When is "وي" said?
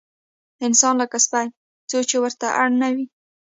2.95-3.05